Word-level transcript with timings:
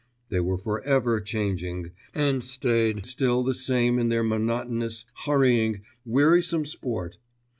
they 0.29 0.39
were 0.39 0.57
for 0.57 0.81
ever 0.81 1.21
changing 1.21 1.91
and 2.15 2.43
stayed 2.43 3.05
still 3.05 3.43
the 3.43 3.53
same 3.53 3.99
in 3.99 4.09
their 4.09 4.23
monotonous, 4.23 5.05
hurrying, 5.25 5.81
wearisome 6.05 6.65
sport! 6.65 7.17